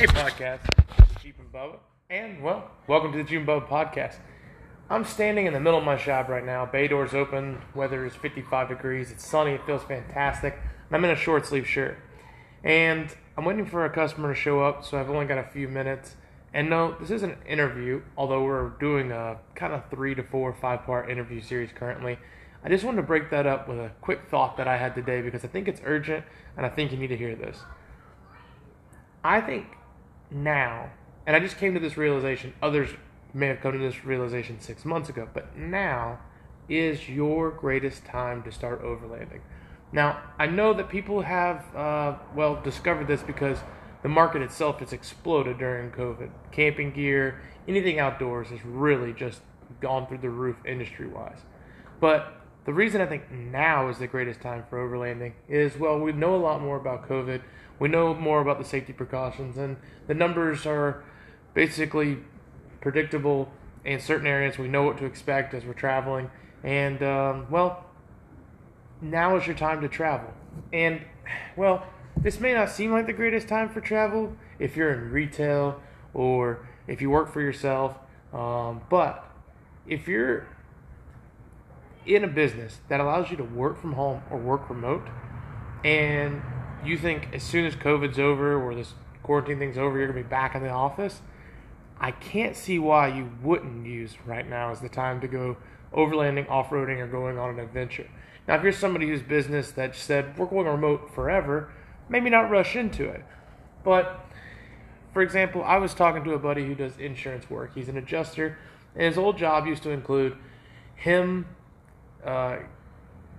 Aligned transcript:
Hey, 0.00 0.06
podcast. 0.06 0.60
This 0.96 1.10
is 1.10 1.22
Jeep 1.22 1.38
and 1.38 1.52
Bubba. 1.52 1.76
And, 2.08 2.42
well, 2.42 2.70
welcome 2.86 3.12
to 3.12 3.18
the 3.18 3.24
Jeep 3.24 3.40
and 3.40 3.46
Bubba 3.46 3.68
podcast. 3.68 4.14
I'm 4.88 5.04
standing 5.04 5.44
in 5.44 5.52
the 5.52 5.60
middle 5.60 5.78
of 5.78 5.84
my 5.84 5.98
shop 5.98 6.30
right 6.30 6.42
now. 6.42 6.64
Bay 6.64 6.88
doors 6.88 7.12
open. 7.12 7.60
Weather 7.74 8.06
is 8.06 8.14
55 8.14 8.70
degrees. 8.70 9.10
It's 9.10 9.26
sunny. 9.26 9.50
It 9.50 9.66
feels 9.66 9.82
fantastic. 9.82 10.54
And 10.54 10.96
I'm 10.96 11.04
in 11.04 11.10
a 11.10 11.16
short 11.16 11.44
sleeve 11.44 11.66
shirt. 11.66 11.98
And 12.64 13.14
I'm 13.36 13.44
waiting 13.44 13.66
for 13.66 13.84
a 13.84 13.90
customer 13.90 14.32
to 14.32 14.40
show 14.40 14.62
up, 14.62 14.86
so 14.86 14.98
I've 14.98 15.10
only 15.10 15.26
got 15.26 15.36
a 15.36 15.44
few 15.50 15.68
minutes. 15.68 16.16
And 16.54 16.70
no, 16.70 16.96
this 16.98 17.10
isn't 17.10 17.32
an 17.32 17.46
interview, 17.46 18.00
although 18.16 18.42
we're 18.42 18.70
doing 18.80 19.12
a 19.12 19.36
kind 19.54 19.74
of 19.74 19.82
three 19.90 20.14
to 20.14 20.22
four, 20.22 20.54
five 20.54 20.84
part 20.84 21.10
interview 21.10 21.42
series 21.42 21.72
currently. 21.74 22.18
I 22.64 22.70
just 22.70 22.84
wanted 22.84 23.02
to 23.02 23.06
break 23.06 23.28
that 23.32 23.46
up 23.46 23.68
with 23.68 23.78
a 23.78 23.92
quick 24.00 24.30
thought 24.30 24.56
that 24.56 24.66
I 24.66 24.78
had 24.78 24.94
today 24.94 25.20
because 25.20 25.44
I 25.44 25.48
think 25.48 25.68
it's 25.68 25.82
urgent 25.84 26.24
and 26.56 26.64
I 26.64 26.70
think 26.70 26.90
you 26.90 26.96
need 26.96 27.08
to 27.08 27.18
hear 27.18 27.34
this. 27.34 27.58
I 29.22 29.42
think 29.42 29.66
now, 30.30 30.90
and 31.26 31.36
I 31.36 31.40
just 31.40 31.58
came 31.58 31.74
to 31.74 31.80
this 31.80 31.96
realization, 31.96 32.54
others 32.62 32.90
may 33.32 33.48
have 33.48 33.60
come 33.60 33.72
to 33.72 33.78
this 33.78 34.04
realization 34.04 34.60
six 34.60 34.84
months 34.84 35.08
ago, 35.08 35.28
but 35.32 35.56
now 35.56 36.18
is 36.68 37.08
your 37.08 37.50
greatest 37.50 38.04
time 38.04 38.42
to 38.44 38.52
start 38.52 38.82
overlanding. 38.82 39.40
Now, 39.92 40.22
I 40.38 40.46
know 40.46 40.72
that 40.74 40.88
people 40.88 41.22
have, 41.22 41.64
uh, 41.74 42.14
well, 42.34 42.60
discovered 42.62 43.08
this 43.08 43.22
because 43.22 43.58
the 44.02 44.08
market 44.08 44.40
itself 44.42 44.78
has 44.78 44.92
exploded 44.92 45.58
during 45.58 45.90
COVID. 45.90 46.30
Camping 46.52 46.92
gear, 46.92 47.40
anything 47.66 47.98
outdoors 47.98 48.48
has 48.48 48.64
really 48.64 49.12
just 49.12 49.40
gone 49.80 50.06
through 50.06 50.18
the 50.18 50.30
roof 50.30 50.56
industry 50.64 51.08
wise. 51.08 51.40
But 52.00 52.39
the 52.64 52.72
reason 52.72 53.00
I 53.00 53.06
think 53.06 53.30
now 53.30 53.88
is 53.88 53.98
the 53.98 54.06
greatest 54.06 54.40
time 54.40 54.64
for 54.68 54.78
overlanding 54.78 55.32
is 55.48 55.78
well, 55.78 55.98
we 55.98 56.12
know 56.12 56.34
a 56.34 56.36
lot 56.36 56.60
more 56.60 56.76
about 56.76 57.08
COVID. 57.08 57.42
We 57.78 57.88
know 57.88 58.12
more 58.14 58.40
about 58.42 58.58
the 58.58 58.64
safety 58.64 58.92
precautions, 58.92 59.56
and 59.56 59.76
the 60.06 60.14
numbers 60.14 60.66
are 60.66 61.02
basically 61.54 62.18
predictable 62.80 63.50
in 63.84 64.00
certain 64.00 64.26
areas. 64.26 64.58
We 64.58 64.68
know 64.68 64.82
what 64.82 64.98
to 64.98 65.06
expect 65.06 65.54
as 65.54 65.64
we're 65.64 65.72
traveling, 65.72 66.30
and 66.62 67.02
um, 67.02 67.46
well, 67.50 67.86
now 69.00 69.36
is 69.36 69.46
your 69.46 69.56
time 69.56 69.80
to 69.80 69.88
travel. 69.88 70.32
And 70.72 71.00
well, 71.56 71.86
this 72.16 72.38
may 72.40 72.52
not 72.52 72.68
seem 72.68 72.92
like 72.92 73.06
the 73.06 73.12
greatest 73.12 73.48
time 73.48 73.70
for 73.70 73.80
travel 73.80 74.36
if 74.58 74.76
you're 74.76 74.92
in 74.92 75.10
retail 75.10 75.80
or 76.12 76.68
if 76.86 77.00
you 77.00 77.08
work 77.08 77.32
for 77.32 77.40
yourself, 77.40 77.96
um, 78.32 78.82
but 78.90 79.24
if 79.86 80.06
you're 80.06 80.46
in 82.14 82.24
a 82.24 82.28
business 82.28 82.80
that 82.88 83.00
allows 83.00 83.30
you 83.30 83.36
to 83.36 83.44
work 83.44 83.80
from 83.80 83.92
home 83.92 84.22
or 84.30 84.38
work 84.38 84.68
remote, 84.68 85.06
and 85.84 86.42
you 86.84 86.96
think 86.96 87.28
as 87.32 87.42
soon 87.42 87.64
as 87.64 87.74
COVID's 87.74 88.18
over 88.18 88.60
or 88.60 88.74
this 88.74 88.94
quarantine 89.22 89.58
thing's 89.58 89.78
over, 89.78 89.98
you're 89.98 90.06
gonna 90.08 90.22
be 90.22 90.28
back 90.28 90.54
in 90.54 90.62
the 90.62 90.68
office, 90.68 91.20
I 92.00 92.12
can't 92.12 92.56
see 92.56 92.78
why 92.78 93.08
you 93.08 93.30
wouldn't 93.42 93.86
use 93.86 94.16
right 94.24 94.48
now 94.48 94.70
as 94.70 94.80
the 94.80 94.88
time 94.88 95.20
to 95.20 95.28
go 95.28 95.56
overlanding, 95.92 96.48
off 96.48 96.70
roading, 96.70 96.98
or 96.98 97.06
going 97.06 97.38
on 97.38 97.50
an 97.50 97.58
adventure. 97.58 98.08
Now, 98.48 98.56
if 98.56 98.62
you're 98.62 98.72
somebody 98.72 99.06
whose 99.06 99.22
business 99.22 99.70
that 99.72 99.94
said 99.94 100.38
we're 100.38 100.46
going 100.46 100.66
remote 100.66 101.14
forever, 101.14 101.70
maybe 102.08 102.30
not 102.30 102.50
rush 102.50 102.74
into 102.74 103.08
it. 103.08 103.22
But 103.84 104.26
for 105.12 105.22
example, 105.22 105.62
I 105.62 105.76
was 105.76 105.92
talking 105.92 106.24
to 106.24 106.32
a 106.34 106.38
buddy 106.38 106.66
who 106.66 106.74
does 106.74 106.96
insurance 106.98 107.50
work. 107.50 107.74
He's 107.74 107.88
an 107.88 107.96
adjuster, 107.96 108.56
and 108.94 109.04
his 109.04 109.18
old 109.18 109.36
job 109.36 109.66
used 109.66 109.82
to 109.82 109.90
include 109.90 110.36
him 110.94 111.46
uh, 112.24 112.58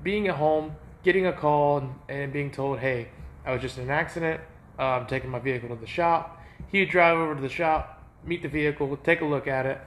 being 0.03 0.27
at 0.27 0.35
home, 0.35 0.75
getting 1.03 1.25
a 1.27 1.33
call, 1.33 1.89
and, 2.09 2.33
being 2.33 2.51
told, 2.51 2.79
"Hey, 2.79 3.09
I 3.45 3.51
was 3.53 3.61
just 3.61 3.77
in 3.77 3.85
an 3.85 3.91
accident. 3.91 4.41
Uh, 4.77 4.83
I'm 4.83 5.07
taking 5.07 5.29
my 5.29 5.39
vehicle 5.39 5.69
to 5.69 5.75
the 5.75 5.87
shop." 5.87 6.41
He'd 6.71 6.89
drive 6.89 7.17
over 7.17 7.35
to 7.35 7.41
the 7.41 7.49
shop, 7.49 8.03
meet 8.23 8.41
the 8.41 8.47
vehicle, 8.47 8.95
take 8.97 9.21
a 9.21 9.25
look 9.25 9.47
at 9.47 9.65
it, 9.65 9.79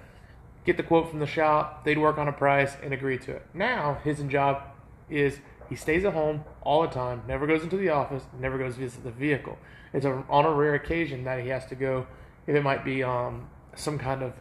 get 0.64 0.76
the 0.76 0.82
quote 0.82 1.10
from 1.10 1.20
the 1.20 1.26
shop. 1.26 1.84
They'd 1.84 1.98
work 1.98 2.18
on 2.18 2.28
a 2.28 2.32
price 2.32 2.76
and 2.82 2.92
agree 2.92 3.18
to 3.18 3.32
it. 3.36 3.46
Now 3.54 3.98
his 4.04 4.20
job 4.24 4.62
is 5.08 5.38
he 5.68 5.76
stays 5.76 6.04
at 6.04 6.12
home 6.12 6.44
all 6.62 6.82
the 6.82 6.88
time, 6.88 7.22
never 7.26 7.46
goes 7.46 7.62
into 7.62 7.76
the 7.76 7.88
office, 7.90 8.24
never 8.38 8.58
goes 8.58 8.76
visit 8.76 9.02
the 9.04 9.10
vehicle. 9.10 9.58
It's 9.92 10.04
a, 10.04 10.24
on 10.28 10.44
a 10.44 10.52
rare 10.52 10.74
occasion 10.74 11.24
that 11.24 11.42
he 11.42 11.48
has 11.48 11.66
to 11.66 11.74
go, 11.74 12.06
if 12.46 12.54
it 12.54 12.62
might 12.62 12.84
be 12.84 13.02
um, 13.02 13.48
some 13.74 13.98
kind 13.98 14.22
of 14.22 14.34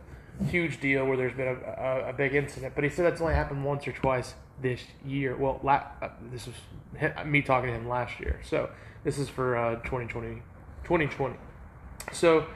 huge 0.49 0.79
deal 0.79 1.05
where 1.05 1.17
there's 1.17 1.33
been 1.33 1.47
a, 1.47 1.53
a, 1.53 2.09
a, 2.09 2.13
big 2.13 2.33
incident. 2.33 2.73
But 2.75 2.83
he 2.83 2.89
said 2.89 3.05
that's 3.05 3.21
only 3.21 3.33
happened 3.33 3.63
once 3.63 3.87
or 3.87 3.91
twice 3.91 4.33
this 4.61 4.81
year. 5.05 5.35
Well, 5.35 5.59
la- 5.63 5.83
uh, 6.01 6.09
this 6.31 6.47
was 6.47 6.55
me 7.25 7.41
talking 7.41 7.69
to 7.69 7.75
him 7.75 7.87
last 7.87 8.19
year. 8.19 8.39
So 8.43 8.69
this 9.03 9.17
is 9.17 9.29
for 9.29 9.55
uh, 9.55 9.75
2020, 9.77 10.41
2020. 10.83 11.35
So 12.11 12.47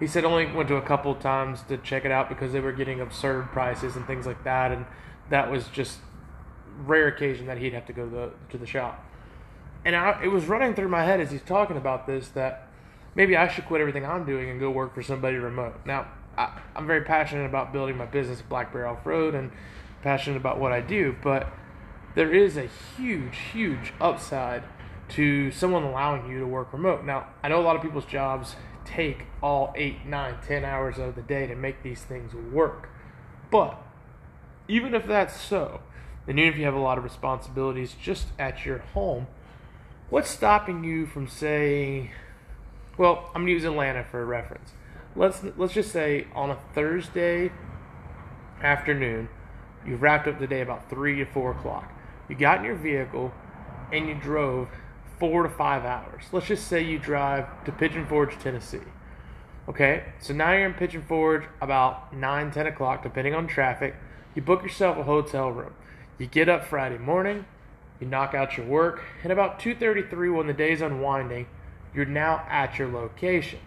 he 0.00 0.06
said 0.06 0.24
only 0.24 0.46
went 0.46 0.68
to 0.68 0.76
a 0.76 0.82
couple 0.82 1.14
times 1.14 1.62
to 1.68 1.78
check 1.78 2.04
it 2.04 2.10
out 2.10 2.28
because 2.28 2.52
they 2.52 2.60
were 2.60 2.72
getting 2.72 3.00
absurd 3.00 3.46
prices 3.52 3.96
and 3.96 4.06
things 4.06 4.26
like 4.26 4.44
that, 4.44 4.72
and 4.72 4.84
that 5.30 5.50
was 5.50 5.68
just 5.68 5.98
rare 6.84 7.08
occasion 7.08 7.46
that 7.46 7.58
he'd 7.58 7.72
have 7.72 7.86
to 7.86 7.92
go 7.92 8.04
to 8.04 8.10
the, 8.10 8.32
to 8.50 8.58
the 8.58 8.66
shop. 8.66 9.04
And 9.84 9.96
I, 9.96 10.22
it 10.22 10.28
was 10.28 10.46
running 10.46 10.74
through 10.74 10.88
my 10.88 11.04
head 11.04 11.20
as 11.20 11.30
he's 11.30 11.42
talking 11.42 11.76
about 11.76 12.06
this 12.06 12.28
that 12.30 12.68
maybe 13.14 13.36
I 13.36 13.48
should 13.48 13.66
quit 13.66 13.80
everything 13.80 14.04
I'm 14.04 14.24
doing 14.24 14.48
and 14.48 14.60
go 14.60 14.70
work 14.70 14.94
for 14.94 15.02
somebody 15.02 15.36
remote. 15.36 15.74
Now, 15.84 16.08
I, 16.36 16.60
am 16.76 16.86
very 16.86 17.02
passionate 17.02 17.46
about 17.46 17.72
building 17.72 17.96
my 17.96 18.06
business 18.06 18.42
Black 18.42 18.72
Bear 18.72 18.86
Off 18.86 19.04
Road 19.04 19.34
and 19.34 19.50
passionate 20.02 20.36
about 20.36 20.58
what 20.58 20.72
I 20.72 20.80
do, 20.80 21.14
but 21.22 21.52
there 22.14 22.32
is 22.32 22.56
a 22.56 22.68
huge, 22.96 23.36
huge 23.52 23.92
upside 24.00 24.62
to 25.10 25.50
someone 25.50 25.82
allowing 25.82 26.30
you 26.30 26.38
to 26.40 26.46
work 26.46 26.72
remote. 26.72 27.04
Now, 27.04 27.26
I 27.42 27.48
know 27.48 27.60
a 27.60 27.62
lot 27.62 27.76
of 27.76 27.82
people's 27.82 28.06
jobs 28.06 28.56
take 28.84 29.26
all 29.42 29.72
eight, 29.76 30.06
nine, 30.06 30.36
ten 30.46 30.64
hours 30.64 30.98
of 30.98 31.14
the 31.14 31.22
day 31.22 31.46
to 31.46 31.54
make 31.54 31.82
these 31.82 32.02
things 32.02 32.34
work. 32.34 32.88
But 33.50 33.80
even 34.68 34.94
if 34.94 35.06
that's 35.06 35.38
so, 35.38 35.80
and 36.26 36.38
even 36.38 36.52
if 36.52 36.58
you 36.58 36.64
have 36.64 36.74
a 36.74 36.80
lot 36.80 36.98
of 36.98 37.04
responsibilities 37.04 37.94
just 38.00 38.28
at 38.38 38.64
your 38.64 38.78
home, 38.78 39.26
what's 40.08 40.30
stopping 40.30 40.84
you 40.84 41.06
from 41.06 41.28
saying, 41.28 42.10
well, 42.96 43.30
I'm 43.34 43.42
going 43.42 43.46
to 43.46 43.52
use 43.52 43.64
Atlanta 43.64 44.04
for 44.04 44.22
a 44.22 44.24
reference. 44.24 44.72
Let's 45.14 45.42
let's 45.58 45.74
just 45.74 45.92
say 45.92 46.26
on 46.34 46.50
a 46.50 46.58
Thursday 46.74 47.52
afternoon, 48.62 49.28
you've 49.86 50.00
wrapped 50.00 50.26
up 50.26 50.38
the 50.38 50.46
day 50.46 50.62
about 50.62 50.88
three 50.88 51.16
to 51.16 51.26
four 51.26 51.50
o'clock. 51.50 51.92
You 52.28 52.34
got 52.34 52.60
in 52.60 52.64
your 52.64 52.76
vehicle 52.76 53.32
and 53.92 54.08
you 54.08 54.14
drove 54.14 54.68
four 55.18 55.42
to 55.42 55.50
five 55.50 55.84
hours. 55.84 56.24
Let's 56.32 56.46
just 56.46 56.66
say 56.66 56.82
you 56.82 56.98
drive 56.98 57.64
to 57.64 57.72
Pigeon 57.72 58.06
Forge, 58.06 58.38
Tennessee. 58.38 58.80
Okay, 59.68 60.04
so 60.18 60.32
now 60.32 60.52
you're 60.52 60.66
in 60.66 60.74
Pigeon 60.74 61.02
Forge 61.02 61.44
about 61.60 62.12
9, 62.16 62.50
10 62.50 62.66
o'clock, 62.66 63.02
depending 63.02 63.34
on 63.34 63.46
traffic. 63.46 63.94
You 64.34 64.42
book 64.42 64.62
yourself 64.62 64.96
a 64.96 65.04
hotel 65.04 65.52
room. 65.52 65.74
You 66.18 66.26
get 66.26 66.48
up 66.48 66.64
Friday 66.64 66.98
morning, 66.98 67.44
you 68.00 68.06
knock 68.06 68.34
out 68.34 68.56
your 68.56 68.66
work, 68.66 69.02
and 69.22 69.30
about 69.30 69.60
2:33 69.60 70.30
when 70.30 70.46
the 70.46 70.54
day's 70.54 70.80
unwinding, 70.80 71.46
you're 71.94 72.06
now 72.06 72.46
at 72.48 72.78
your 72.78 72.88
location. 72.88 73.60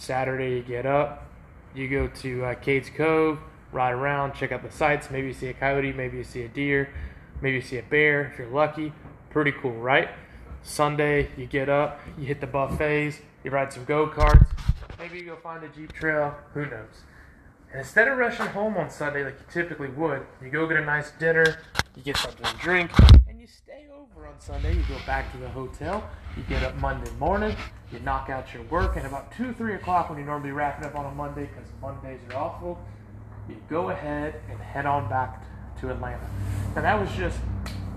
Saturday 0.00 0.54
you 0.54 0.62
get 0.62 0.86
up, 0.86 1.26
you 1.74 1.86
go 1.86 2.06
to 2.08 2.44
uh, 2.46 2.54
Cades 2.54 2.92
Cove, 2.94 3.38
ride 3.70 3.92
around, 3.92 4.32
check 4.32 4.50
out 4.50 4.62
the 4.62 4.70
sights. 4.74 5.10
Maybe 5.10 5.26
you 5.26 5.34
see 5.34 5.48
a 5.48 5.52
coyote, 5.52 5.92
maybe 5.92 6.16
you 6.16 6.24
see 6.24 6.42
a 6.42 6.48
deer, 6.48 6.88
maybe 7.42 7.56
you 7.56 7.62
see 7.62 7.76
a 7.76 7.82
bear 7.82 8.24
if 8.32 8.38
you're 8.38 8.48
lucky. 8.48 8.94
Pretty 9.28 9.52
cool, 9.52 9.74
right? 9.74 10.08
Sunday 10.62 11.28
you 11.36 11.44
get 11.44 11.68
up, 11.68 12.00
you 12.18 12.24
hit 12.24 12.40
the 12.40 12.46
buffets, 12.46 13.18
you 13.44 13.50
ride 13.50 13.74
some 13.74 13.84
go 13.84 14.06
karts, 14.06 14.48
maybe 14.98 15.18
you 15.18 15.26
go 15.26 15.36
find 15.36 15.62
a 15.64 15.68
Jeep 15.68 15.92
trail. 15.92 16.34
Who 16.54 16.64
knows? 16.64 17.04
And 17.70 17.80
instead 17.80 18.08
of 18.08 18.16
rushing 18.16 18.46
home 18.46 18.78
on 18.78 18.88
Sunday 18.88 19.22
like 19.22 19.34
you 19.38 19.46
typically 19.52 19.88
would, 19.88 20.22
you 20.42 20.48
go 20.48 20.66
get 20.66 20.78
a 20.78 20.84
nice 20.84 21.10
dinner, 21.12 21.58
you 21.94 22.02
get 22.02 22.16
something 22.16 22.46
to 22.46 22.56
drink, 22.56 22.90
and 23.28 23.38
you 23.38 23.46
stay 23.46 23.86
over 23.94 24.19
on 24.30 24.40
Sunday. 24.40 24.76
You 24.76 24.82
go 24.88 24.96
back 25.06 25.30
to 25.32 25.38
the 25.38 25.48
hotel, 25.48 26.08
you 26.36 26.42
get 26.44 26.62
up 26.62 26.74
Monday 26.76 27.10
morning, 27.18 27.56
you 27.92 27.98
knock 28.00 28.30
out 28.30 28.52
your 28.54 28.62
work, 28.64 28.96
and 28.96 29.06
about 29.06 29.32
2, 29.36 29.52
3 29.52 29.74
o'clock 29.74 30.08
when 30.08 30.18
you 30.18 30.24
normally 30.24 30.52
wrapping 30.52 30.86
up 30.86 30.94
on 30.94 31.06
a 31.06 31.14
Monday 31.14 31.46
because 31.46 31.68
Mondays 31.80 32.20
are 32.30 32.36
awful, 32.36 32.78
you 33.48 33.56
go 33.68 33.90
ahead 33.90 34.40
and 34.48 34.58
head 34.60 34.86
on 34.86 35.08
back 35.08 35.44
to 35.80 35.90
Atlanta. 35.90 36.28
And 36.76 36.84
that 36.84 37.00
was 37.00 37.10
just, 37.16 37.38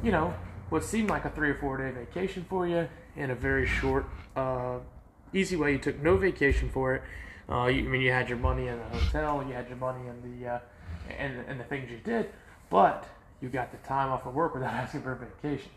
you 0.04 0.12
know, 0.12 0.34
what 0.70 0.84
seemed 0.84 1.10
like 1.10 1.26
a 1.26 1.30
three 1.30 1.50
or 1.50 1.56
four 1.56 1.78
day 1.78 1.92
vacation 1.92 2.46
for 2.50 2.68
you 2.68 2.88
in 3.16 3.30
a 3.30 3.36
very 3.36 3.68
short, 3.68 4.06
uh, 4.36 4.80
easy 5.34 5.56
way. 5.56 5.74
You 5.74 5.78
took 5.78 6.02
no 6.02 6.18
vacation 6.18 6.70
for 6.70 6.96
it 6.96 7.04
uh, 7.50 7.66
you, 7.66 7.80
I 7.80 7.88
mean, 7.88 8.02
you 8.02 8.12
had 8.12 8.30
your 8.30 8.38
money 8.38 8.68
in 8.68 8.78
the 8.78 9.00
hotel, 9.00 9.44
you 9.46 9.54
had 9.54 9.68
your 9.68 9.78
money 9.78 10.08
in 10.08 10.40
the 10.40 10.48
uh, 10.48 10.60
and, 11.18 11.44
and 11.48 11.60
the 11.60 11.66
things 11.66 11.92
you 11.92 11.98
did, 11.98 12.30
but 12.70 13.06
you 13.42 13.50
got 13.50 13.72
the 13.72 13.88
time 13.88 14.10
off 14.10 14.26
of 14.26 14.34
work 14.34 14.54
without 14.54 14.74
asking 14.74 15.02
for 15.02 15.12
a 15.12 15.18
vacation. 15.18 15.70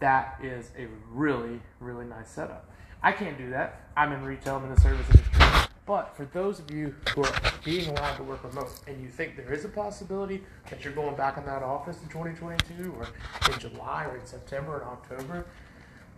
That 0.00 0.38
is 0.42 0.70
a 0.78 0.86
really, 1.10 1.60
really 1.80 2.04
nice 2.04 2.30
setup. 2.30 2.70
I 3.02 3.12
can't 3.12 3.38
do 3.38 3.50
that. 3.50 3.88
I'm 3.96 4.12
in 4.12 4.22
retail, 4.22 4.56
I'm 4.56 4.64
in 4.64 4.74
the 4.74 4.80
service 4.80 5.06
industry. 5.10 5.68
But 5.86 6.14
for 6.16 6.26
those 6.26 6.58
of 6.60 6.70
you 6.70 6.94
who 7.14 7.22
are 7.22 7.32
being 7.64 7.88
allowed 7.88 8.16
to 8.16 8.22
work 8.22 8.44
remote 8.44 8.80
and 8.86 9.00
you 9.02 9.08
think 9.08 9.36
there 9.36 9.52
is 9.52 9.64
a 9.64 9.68
possibility 9.68 10.42
that 10.68 10.84
you're 10.84 10.92
going 10.92 11.16
back 11.16 11.38
in 11.38 11.46
that 11.46 11.62
office 11.62 11.96
in 12.02 12.08
2022 12.08 12.92
or 12.92 13.06
in 13.52 13.58
July 13.58 14.04
or 14.04 14.16
in 14.16 14.26
September 14.26 14.76
or 14.76 14.84
October, 14.84 15.46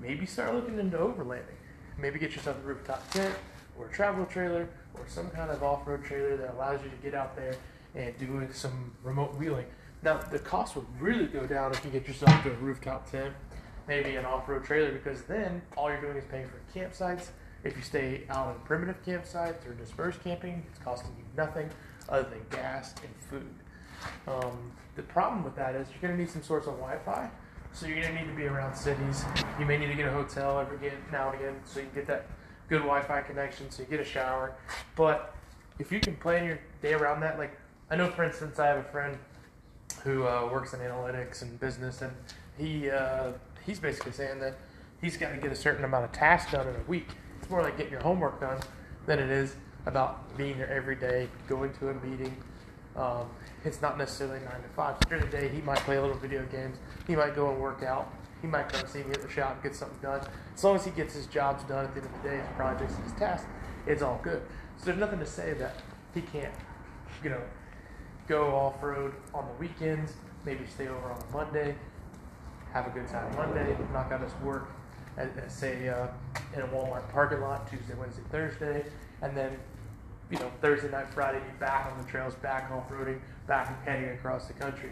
maybe 0.01 0.27
start 0.27 0.55
looking 0.55 0.79
into 0.79 0.97
overlanding. 0.97 1.57
Maybe 1.99 2.19
get 2.19 2.35
yourself 2.35 2.57
a 2.65 2.67
rooftop 2.67 3.09
tent, 3.11 3.35
or 3.79 3.87
a 3.87 3.93
travel 3.93 4.27
trailer 4.27 4.69
or 4.95 5.05
some 5.07 5.31
kind 5.31 5.51
of 5.51 5.63
off-road 5.63 6.05
trailer 6.05 6.37
that 6.37 6.55
allows 6.55 6.83
you 6.83 6.91
to 6.91 6.97
get 6.97 7.15
out 7.15 7.37
there 7.37 7.55
and 7.95 8.17
do 8.19 8.49
some 8.53 8.93
remote 9.03 9.35
wheeling. 9.37 9.67
Now 10.03 10.19
the 10.19 10.39
cost 10.39 10.77
would 10.77 10.87
really 10.99 11.27
go 11.27 11.47
down 11.47 11.73
if 11.73 11.85
you 11.85 11.91
get 11.91 12.07
yourself 12.07 12.43
to 12.43 12.51
a 12.51 12.55
rooftop 12.55 13.11
tent, 13.11 13.35
maybe 13.91 14.15
an 14.15 14.25
off-road 14.25 14.65
trailer, 14.65 14.93
because 14.93 15.23
then 15.23 15.61
all 15.77 15.91
you're 15.91 16.01
doing 16.01 16.17
is 16.17 16.25
paying 16.31 16.47
for 16.47 16.61
campsites. 16.79 17.31
If 17.65 17.77
you 17.77 17.83
stay 17.83 18.23
out 18.31 18.47
on 18.47 18.61
primitive 18.65 19.05
campsites 19.05 19.67
or 19.69 19.75
dispersed 19.75 20.23
camping, 20.23 20.65
it's 20.71 20.79
costing 20.79 21.11
you 21.19 21.25
nothing 21.37 21.69
other 22.09 22.29
than 22.31 22.41
gas 22.51 22.95
and 23.03 23.13
food. 23.29 23.53
Um, 24.29 24.71
the 24.95 25.03
problem 25.03 25.43
with 25.43 25.57
that 25.57 25.75
is 25.75 25.89
you're 25.91 26.01
going 26.01 26.17
to 26.17 26.23
need 26.23 26.31
some 26.31 26.43
sorts 26.43 26.69
of 26.69 26.75
Wi-Fi, 26.75 27.29
so 27.73 27.87
you're 27.87 28.01
going 28.01 28.15
to 28.15 28.23
need 28.23 28.31
to 28.31 28.37
be 28.37 28.47
around 28.47 28.77
cities. 28.77 29.25
You 29.59 29.67
may 29.67 29.77
need 29.77 29.89
to 29.89 29.95
get 29.95 30.07
a 30.07 30.13
hotel 30.13 30.61
every 30.61 30.93
now 31.11 31.31
and 31.31 31.41
again, 31.41 31.57
so 31.65 31.81
you 31.81 31.87
can 31.87 31.95
get 31.97 32.07
that 32.07 32.27
good 32.69 32.83
Wi-Fi 32.83 33.23
connection, 33.23 33.73
so 33.73 33.83
you 33.83 33.89
get 33.89 33.99
a 33.99 34.05
shower. 34.05 34.55
But 34.95 35.35
if 35.81 35.91
you 35.91 35.99
can 35.99 36.15
plan 36.15 36.45
your 36.45 36.61
day 36.81 36.95
around 36.95 37.21
that, 37.23 37.39
like 37.39 37.59
I 37.91 37.97
know, 37.97 38.09
for 38.09 38.23
instance, 38.23 38.61
I 38.61 38.69
have 38.69 38.79
a 38.79 38.85
friend 38.85 39.19
who 40.05 40.29
uh, 40.29 40.49
works 40.51 40.75
in 40.75 40.81
analytics 40.81 41.43
and 41.43 41.59
business, 41.59 42.03
and 42.03 42.13
he 42.57 42.89
uh, 42.89 43.33
he's 43.67 43.81
basically 43.81 44.13
saying 44.13 44.41
that 44.41 44.55
he's 45.01 45.17
got 45.17 45.31
to 45.31 45.37
get 45.37 45.53
a 45.53 45.57
certain 45.57 45.85
amount 45.85 46.05
of 46.05 46.13
tasks 46.13 46.53
done 46.53 46.69
in 46.69 46.75
a 46.75 46.85
week. 46.89 47.09
It's 47.41 47.51
more 47.51 47.63
like 47.63 47.77
getting 47.77 47.93
your 47.93 48.03
homework 48.03 48.41
done 48.41 48.61
than 49.07 49.19
it 49.19 49.31
is 49.31 49.57
about 49.87 50.37
being 50.37 50.59
there 50.59 50.71
every 50.71 50.97
day, 50.97 51.29
going 51.49 51.73
to 51.75 51.89
a 51.89 51.95
meeting, 51.95 52.37
um, 52.97 53.31
it's 53.65 53.81
not 53.81 53.99
necessarily 53.99 54.41
nine 54.41 54.63
to 54.63 54.69
five. 54.75 54.97
So 55.03 55.09
during 55.09 55.25
the 55.25 55.31
day, 55.31 55.49
he 55.49 55.61
might 55.63 55.79
play 55.79 55.97
a 55.97 56.01
little 56.01 56.17
video 56.17 56.45
games. 56.47 56.79
He 57.07 57.15
might 57.15 57.35
go 57.35 57.51
and 57.51 57.61
work 57.61 57.83
out. 57.83 58.13
He 58.41 58.47
might 58.47 58.69
come 58.69 58.87
see 58.87 59.03
me 59.03 59.13
at 59.13 59.23
the 59.23 59.29
shop 59.29 59.55
and 59.55 59.63
get 59.63 59.75
something 59.75 59.99
done. 60.01 60.27
As 60.55 60.65
long 60.65 60.77
as 60.77 60.85
he 60.85 60.91
gets 60.91 61.15
his 61.15 61.27
jobs 61.27 61.63
done 61.65 61.85
at 61.85 61.95
the 61.95 62.01
end 62.01 62.11
of 62.15 62.23
the 62.23 62.29
day, 62.29 62.37
his 62.37 62.47
projects, 62.57 62.95
and 62.95 63.05
his 63.05 63.13
tasks, 63.15 63.47
it's 63.87 64.03
all 64.03 64.21
good. 64.23 64.43
So 64.79 64.87
there's 64.87 64.99
nothing 64.99 65.19
to 65.19 65.27
say 65.27 65.53
that 65.55 65.77
he 66.15 66.23
can't, 66.23 66.55
you 67.23 67.31
know, 67.31 67.41
go 68.27 68.55
off 68.55 68.83
road 68.83 69.13
on 69.35 69.47
the 69.47 69.55
weekends. 69.55 70.15
Maybe 70.45 70.67
stay 70.67 70.89
over 70.89 71.13
on 71.13 71.21
a 71.21 71.33
Monday, 71.33 71.75
have 72.73 72.87
a 72.87 72.91
good 72.91 73.09
time 73.09 73.35
Monday, 73.37 73.77
knock 73.93 74.13
out 74.13 74.21
his 74.21 74.35
work, 74.43 74.71
at, 75.17 75.37
at 75.37 75.51
say 75.51 75.89
uh, 75.89 76.07
in 76.55 76.63
a 76.63 76.67
Walmart 76.69 77.09
parking 77.11 77.41
lot 77.41 77.69
Tuesday, 77.69 77.95
Wednesday, 77.95 78.23
Thursday, 78.31 78.85
and 79.23 79.37
then 79.37 79.57
you 80.31 80.39
know, 80.39 80.51
Thursday 80.61 80.91
night, 80.91 81.13
Friday, 81.13 81.39
be 81.39 81.59
back 81.59 81.87
on 81.91 81.99
the 81.99 82.09
trails, 82.09 82.35
back 82.37 82.71
off 82.71 82.89
roading, 82.89 83.19
back 83.47 83.85
heading 83.85 84.11
across 84.11 84.47
the 84.47 84.53
country. 84.53 84.91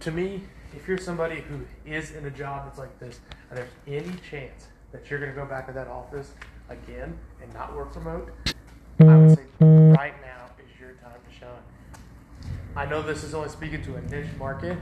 To 0.00 0.10
me, 0.10 0.42
if 0.76 0.86
you're 0.86 0.98
somebody 0.98 1.40
who 1.40 1.60
is 1.90 2.10
in 2.10 2.26
a 2.26 2.30
job 2.30 2.66
that's 2.66 2.78
like 2.78 2.98
this, 2.98 3.20
and 3.48 3.58
there's 3.58 3.70
any 3.86 4.14
chance 4.30 4.68
that 4.92 5.10
you're 5.10 5.18
going 5.18 5.32
to 5.32 5.36
go 5.36 5.46
back 5.46 5.66
to 5.66 5.72
that 5.72 5.88
office 5.88 6.32
again 6.68 7.18
and 7.42 7.52
not 7.54 7.74
work 7.74 7.94
remote, 7.96 8.30
I 9.00 9.16
would 9.16 9.36
say 9.36 9.44
right 9.60 10.14
now 10.20 10.46
is 10.58 10.78
your 10.78 10.92
time 10.94 11.12
to 11.12 11.38
shine. 11.38 12.02
I 12.76 12.84
know 12.84 13.00
this 13.00 13.24
is 13.24 13.34
only 13.34 13.48
speaking 13.48 13.82
to 13.84 13.96
a 13.96 14.02
niche 14.02 14.26
market, 14.38 14.76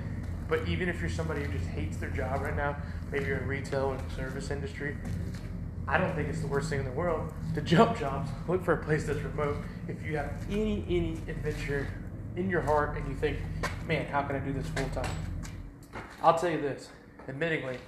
but 0.48 0.66
even 0.69 0.88
if 0.88 1.00
you're 1.00 1.10
somebody 1.10 1.43
who 1.43 1.52
just 1.52 1.69
hates 1.70 1.96
their 1.96 2.10
job 2.10 2.40
right 2.40 2.56
now, 2.56 2.76
maybe 3.10 3.26
you're 3.26 3.38
in 3.38 3.46
retail 3.46 3.87
or 3.87 3.98
service 4.16 4.50
industry, 4.50 4.96
I 5.88 5.98
don't 5.98 6.14
think 6.14 6.28
it's 6.28 6.40
the 6.40 6.46
worst 6.46 6.69
thing 6.69 6.81
in 6.81 6.84
the 6.84 6.93
world 6.93 7.32
to 7.54 7.60
jump 7.60 7.98
jobs, 7.98 8.31
look 8.48 8.64
for 8.64 8.75
a 8.75 8.84
place 8.84 9.04
that's 9.06 9.20
remote. 9.20 9.56
If 9.88 10.02
you 10.04 10.16
have 10.16 10.32
any 10.50 10.84
any 10.88 11.12
adventure 11.28 11.87
in 12.37 12.50
your 12.50 12.60
heart 12.60 12.96
and 12.96 13.08
you 13.08 13.14
think, 13.14 13.38
man, 13.87 14.06
how 14.06 14.22
can 14.22 14.37
I 14.37 14.40
do 14.40 14.52
this 14.52 14.66
full 14.69 14.88
time? 14.90 15.10
I'll 16.22 16.38
tell 16.38 16.50
you 16.50 16.60
this, 16.60 16.88
admittingly, 17.28 17.78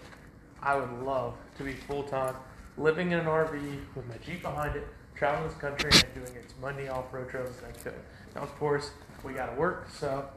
I 0.62 0.76
would 0.76 1.02
love 1.04 1.34
to 1.56 1.64
be 1.64 1.72
full 1.72 2.04
time, 2.04 2.34
living 2.76 3.10
in 3.12 3.18
an 3.18 3.26
RV 3.26 3.80
with 3.94 4.06
my 4.06 4.16
Jeep 4.24 4.42
behind 4.42 4.76
it, 4.76 4.86
traveling 5.14 5.48
this 5.48 5.58
country 5.58 5.90
and 5.92 6.14
doing 6.14 6.36
as 6.36 6.52
many 6.62 6.88
off 6.88 7.12
road 7.12 7.28
trails 7.28 7.50
as 7.58 7.64
I 7.64 7.72
could. 7.82 8.00
Now, 8.34 8.42
of 8.42 8.54
course, 8.58 8.92
we 9.24 9.32
got 9.32 9.46
to 9.46 9.60
work, 9.60 9.88
so 9.90 10.28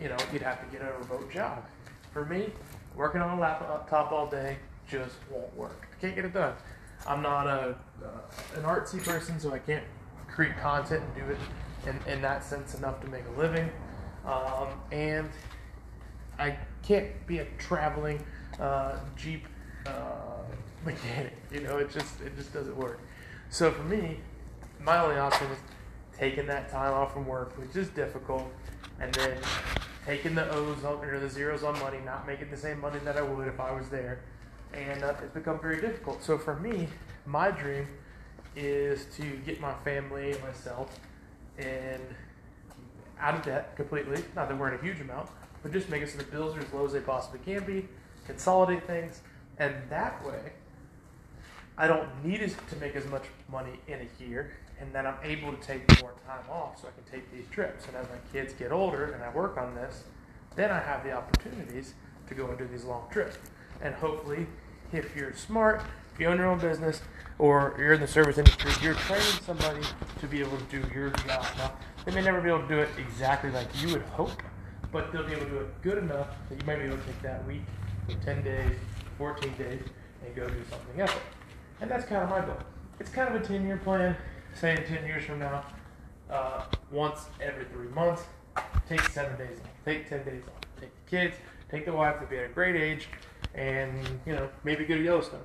you 0.00 0.08
know 0.08 0.16
you'd 0.32 0.42
have 0.42 0.60
to 0.60 0.76
get 0.76 0.86
a 0.86 0.92
remote 1.00 1.30
job. 1.30 1.64
For 2.12 2.24
me, 2.24 2.50
working 2.94 3.20
on 3.20 3.38
a 3.38 3.40
laptop 3.40 4.12
all 4.12 4.26
day 4.26 4.56
just 4.88 5.16
won't 5.30 5.54
work. 5.56 5.88
I 5.90 6.00
can't 6.00 6.14
get 6.14 6.24
it 6.24 6.34
done. 6.34 6.54
I'm 7.06 7.22
not 7.22 7.46
a 7.46 7.76
uh, 8.04 8.56
an 8.56 8.62
artsy 8.62 9.02
person, 9.02 9.38
so 9.40 9.52
I 9.52 9.58
can't 9.58 9.84
create 10.28 10.56
content 10.58 11.02
and 11.02 11.26
do 11.26 11.32
it 11.32 11.38
in, 11.86 12.12
in 12.12 12.22
that 12.22 12.44
sense 12.44 12.74
enough 12.74 13.00
to 13.00 13.08
make 13.08 13.24
a 13.34 13.40
living. 13.40 13.70
Um, 14.24 14.68
and 14.90 15.28
I 16.38 16.56
can't 16.82 17.26
be 17.26 17.38
a 17.38 17.46
traveling 17.58 18.24
uh, 18.60 18.98
Jeep 19.16 19.46
uh, 19.86 19.90
mechanic. 20.84 21.36
You 21.50 21.60
know, 21.60 21.78
it 21.78 21.90
just 21.90 22.20
it 22.20 22.36
just 22.36 22.52
doesn't 22.52 22.76
work. 22.76 23.00
So 23.50 23.70
for 23.70 23.82
me, 23.82 24.18
my 24.80 24.98
only 25.02 25.16
option 25.16 25.46
is 25.48 25.58
taking 26.16 26.46
that 26.46 26.70
time 26.70 26.92
off 26.92 27.12
from 27.12 27.26
work, 27.26 27.58
which 27.58 27.76
is 27.76 27.88
difficult, 27.88 28.50
and 29.00 29.12
then 29.14 29.36
taking 30.06 30.34
the 30.34 30.50
O's 30.50 30.84
on, 30.84 31.04
or 31.04 31.20
the 31.20 31.28
zeros 31.28 31.62
on 31.62 31.78
money, 31.78 31.98
not 32.04 32.26
making 32.26 32.50
the 32.50 32.56
same 32.56 32.80
money 32.80 32.98
that 33.04 33.16
I 33.16 33.22
would 33.22 33.46
if 33.48 33.60
I 33.60 33.72
was 33.72 33.88
there, 33.88 34.20
and 34.74 35.02
uh, 35.02 35.14
it's 35.22 35.34
become 35.34 35.60
very 35.60 35.80
difficult. 35.80 36.22
So 36.22 36.38
for 36.38 36.56
me, 36.58 36.88
my 37.26 37.50
dream 37.50 37.86
is 38.56 39.06
to 39.16 39.22
get 39.46 39.60
my 39.60 39.74
family 39.84 40.32
and 40.32 40.42
myself 40.42 40.98
and 41.58 42.02
out 43.20 43.34
of 43.34 43.42
debt 43.42 43.76
completely. 43.76 44.22
Not 44.34 44.48
that 44.48 44.58
we're 44.58 44.68
in 44.72 44.78
a 44.78 44.82
huge 44.82 45.00
amount, 45.00 45.28
but 45.62 45.72
just 45.72 45.88
make 45.88 46.02
it 46.02 46.10
so 46.10 46.18
the 46.18 46.24
bills 46.24 46.56
are 46.56 46.60
as 46.60 46.72
low 46.72 46.84
as 46.84 46.92
they 46.92 47.00
possibly 47.00 47.40
can 47.44 47.64
be. 47.64 47.88
Consolidate 48.26 48.86
things, 48.86 49.20
and 49.58 49.74
that 49.88 50.24
way, 50.24 50.52
I 51.76 51.86
don't 51.86 52.08
need 52.24 52.40
to 52.40 52.76
make 52.76 52.94
as 52.94 53.06
much 53.06 53.24
money 53.50 53.80
in 53.88 54.00
a 54.00 54.24
year, 54.24 54.52
and 54.82 54.92
then 54.92 55.06
I'm 55.06 55.16
able 55.22 55.52
to 55.52 55.62
take 55.62 55.88
more 56.02 56.12
time 56.26 56.44
off 56.50 56.80
so 56.80 56.88
I 56.88 56.90
can 56.90 57.10
take 57.10 57.32
these 57.32 57.46
trips. 57.52 57.86
And 57.86 57.96
as 57.96 58.06
my 58.08 58.18
kids 58.32 58.52
get 58.52 58.72
older 58.72 59.12
and 59.12 59.22
I 59.22 59.30
work 59.30 59.56
on 59.56 59.76
this, 59.76 60.02
then 60.56 60.70
I 60.72 60.80
have 60.80 61.04
the 61.04 61.12
opportunities 61.12 61.94
to 62.26 62.34
go 62.34 62.48
and 62.48 62.58
do 62.58 62.66
these 62.66 62.84
long 62.84 63.06
trips. 63.10 63.38
And 63.80 63.94
hopefully, 63.94 64.46
if 64.92 65.14
you're 65.14 65.34
smart, 65.34 65.82
if 66.12 66.20
you 66.20 66.26
own 66.26 66.38
your 66.38 66.48
own 66.48 66.58
business, 66.58 67.00
or 67.38 67.74
you're 67.78 67.94
in 67.94 68.00
the 68.00 68.08
service 68.08 68.38
industry, 68.38 68.72
you're 68.82 68.94
training 68.94 69.24
somebody 69.46 69.80
to 70.20 70.26
be 70.26 70.40
able 70.40 70.56
to 70.56 70.64
do 70.64 70.84
your 70.92 71.10
job. 71.10 71.46
Now, 71.56 71.72
they 72.04 72.12
may 72.12 72.22
never 72.22 72.40
be 72.40 72.48
able 72.48 72.62
to 72.62 72.68
do 72.68 72.78
it 72.78 72.88
exactly 72.98 73.50
like 73.50 73.68
you 73.80 73.92
would 73.92 74.02
hope, 74.02 74.42
but 74.90 75.12
they'll 75.12 75.26
be 75.26 75.32
able 75.32 75.46
to 75.46 75.50
do 75.50 75.58
it 75.58 75.82
good 75.82 75.98
enough 75.98 76.28
that 76.48 76.60
you 76.60 76.66
might 76.66 76.78
be 76.78 76.84
able 76.84 76.98
to 76.98 77.04
take 77.04 77.22
that 77.22 77.46
week, 77.46 77.62
10 78.24 78.42
days, 78.42 78.76
14 79.16 79.54
days, 79.56 79.82
and 80.24 80.34
go 80.34 80.48
do 80.48 80.62
something 80.68 81.00
else. 81.00 81.14
And 81.80 81.90
that's 81.90 82.04
kind 82.04 82.22
of 82.22 82.30
my 82.30 82.40
goal. 82.40 82.58
It's 83.00 83.10
kind 83.10 83.34
of 83.34 83.40
a 83.40 83.44
10 83.44 83.66
year 83.66 83.78
plan, 83.78 84.14
saying 84.54 84.84
10 84.86 85.06
years 85.06 85.24
from 85.24 85.38
now, 85.38 85.64
uh, 86.30 86.64
once 86.90 87.26
every 87.40 87.64
three 87.66 87.88
months, 87.88 88.22
take 88.88 89.00
seven 89.00 89.36
days 89.38 89.58
off, 89.62 89.70
take 89.84 90.08
10 90.08 90.24
days 90.24 90.42
off, 90.46 90.60
take 90.80 90.90
the 91.04 91.10
kids, 91.10 91.36
take 91.70 91.84
the 91.84 91.92
wife 91.92 92.20
to 92.20 92.26
be 92.26 92.38
at 92.38 92.44
a 92.44 92.48
great 92.48 92.76
age, 92.76 93.08
and 93.54 93.92
you 94.26 94.32
know 94.34 94.48
maybe 94.64 94.84
go 94.84 94.94
to 94.94 95.02
Yellowstone, 95.02 95.42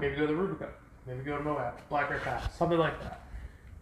maybe 0.00 0.14
go 0.16 0.22
to 0.22 0.26
the 0.26 0.34
Rubicon, 0.34 0.68
maybe 1.06 1.22
go 1.22 1.38
to 1.38 1.44
Moab, 1.44 1.80
Black 1.88 2.08
Bear 2.08 2.18
Pass, 2.18 2.56
something 2.56 2.78
like 2.78 3.00
that. 3.02 3.22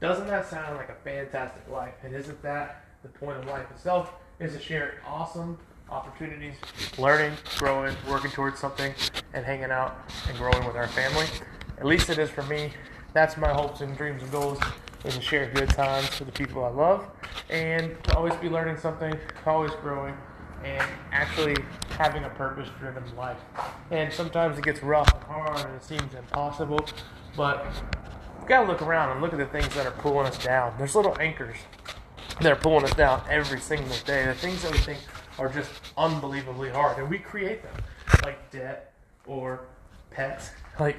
Doesn't 0.00 0.26
that 0.26 0.48
sound 0.48 0.76
like 0.76 0.88
a 0.88 0.96
fantastic 1.04 1.68
life? 1.70 1.94
And 2.02 2.14
isn't 2.14 2.42
that 2.42 2.84
the 3.02 3.08
point 3.08 3.38
of 3.38 3.46
life 3.46 3.70
itself? 3.70 4.12
Is 4.40 4.52
to 4.54 4.60
share 4.60 5.00
awesome 5.06 5.56
opportunities, 5.88 6.56
learning, 6.98 7.32
growing, 7.56 7.94
working 8.08 8.30
towards 8.30 8.58
something, 8.58 8.92
and 9.32 9.44
hanging 9.44 9.70
out 9.70 9.96
and 10.28 10.36
growing 10.36 10.64
with 10.66 10.76
our 10.76 10.88
family. 10.88 11.26
At 11.78 11.86
least 11.86 12.10
it 12.10 12.18
is 12.18 12.30
for 12.30 12.42
me. 12.44 12.72
That's 13.14 13.36
my 13.36 13.52
hopes 13.52 13.80
and 13.80 13.96
dreams 13.96 14.24
and 14.24 14.32
goals 14.32 14.58
is 15.04 15.14
to 15.14 15.20
share 15.20 15.48
good 15.54 15.68
times 15.68 16.18
with 16.18 16.26
the 16.26 16.32
people 16.32 16.64
I 16.64 16.70
love 16.70 17.06
and 17.48 17.94
to 18.04 18.16
always 18.16 18.34
be 18.34 18.48
learning 18.48 18.76
something, 18.76 19.16
always 19.46 19.70
growing, 19.82 20.16
and 20.64 20.82
actually 21.12 21.54
having 21.90 22.24
a 22.24 22.30
purpose 22.30 22.68
driven 22.80 23.04
life. 23.16 23.36
And 23.92 24.12
sometimes 24.12 24.58
it 24.58 24.64
gets 24.64 24.82
rough 24.82 25.14
and 25.14 25.22
hard 25.22 25.60
and 25.64 25.76
it 25.76 25.84
seems 25.84 26.12
impossible, 26.12 26.84
but 27.36 27.64
we've 28.40 28.48
got 28.48 28.62
to 28.62 28.66
look 28.66 28.82
around 28.82 29.12
and 29.12 29.20
look 29.20 29.32
at 29.32 29.38
the 29.38 29.46
things 29.46 29.72
that 29.76 29.86
are 29.86 29.92
pulling 29.92 30.26
us 30.26 30.42
down. 30.42 30.74
There's 30.76 30.96
little 30.96 31.16
anchors 31.20 31.58
that 32.40 32.50
are 32.50 32.56
pulling 32.56 32.82
us 32.82 32.94
down 32.94 33.22
every 33.30 33.60
single 33.60 33.94
day. 34.04 34.26
The 34.26 34.34
things 34.34 34.60
that 34.62 34.72
we 34.72 34.78
think 34.78 34.98
are 35.38 35.48
just 35.48 35.70
unbelievably 35.96 36.70
hard, 36.70 36.98
and 36.98 37.08
we 37.08 37.20
create 37.20 37.62
them, 37.62 37.76
like 38.24 38.50
debt 38.50 38.92
or 39.24 39.66
pets, 40.10 40.50
like, 40.80 40.96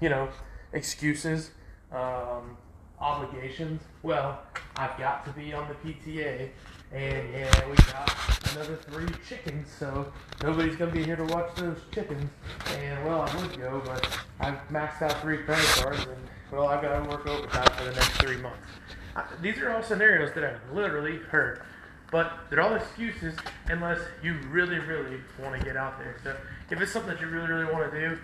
you 0.00 0.08
know, 0.08 0.28
excuses. 0.74 1.50
Um, 1.90 2.56
obligations. 3.00 3.82
Well, 4.02 4.42
I've 4.76 4.96
got 4.98 5.24
to 5.26 5.30
be 5.32 5.52
on 5.52 5.68
the 5.68 5.74
PTA, 5.74 6.50
and 6.92 7.32
yeah, 7.32 7.68
we 7.68 7.76
got 7.76 8.54
another 8.54 8.76
three 8.76 9.08
chickens, 9.28 9.68
so 9.70 10.12
nobody's 10.42 10.76
gonna 10.76 10.90
be 10.90 11.04
here 11.04 11.16
to 11.16 11.24
watch 11.24 11.54
those 11.56 11.78
chickens. 11.92 12.30
And 12.78 13.04
well, 13.04 13.22
I 13.22 13.36
would 13.36 13.58
go, 13.58 13.82
but 13.84 14.18
I've 14.40 14.58
maxed 14.68 15.02
out 15.02 15.20
three 15.20 15.38
credit 15.38 15.66
cards, 15.76 16.06
and 16.06 16.16
well, 16.50 16.68
I've 16.68 16.82
got 16.82 17.02
to 17.02 17.08
work 17.08 17.26
overtime 17.26 17.70
for 17.76 17.84
the 17.84 17.92
next 17.92 18.10
three 18.12 18.36
months. 18.36 18.68
I, 19.16 19.24
these 19.42 19.58
are 19.58 19.72
all 19.72 19.82
scenarios 19.82 20.32
that 20.34 20.44
I've 20.44 20.72
literally 20.72 21.18
heard, 21.18 21.62
but 22.10 22.32
they're 22.48 22.60
all 22.60 22.74
excuses 22.74 23.34
unless 23.66 23.98
you 24.22 24.34
really, 24.50 24.78
really 24.78 25.18
want 25.42 25.58
to 25.58 25.64
get 25.64 25.76
out 25.76 25.98
there. 25.98 26.16
So 26.22 26.36
if 26.70 26.80
it's 26.80 26.92
something 26.92 27.12
that 27.12 27.20
you 27.20 27.28
really, 27.28 27.48
really 27.48 27.72
want 27.72 27.90
to 27.90 28.00
do, 28.00 28.18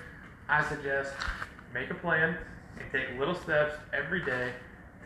I 0.48 0.64
suggest 0.64 1.12
make 1.72 1.90
a 1.90 1.94
plan 1.94 2.36
and 2.78 2.92
take 2.92 3.18
little 3.18 3.34
steps 3.34 3.74
every 3.92 4.24
day 4.24 4.52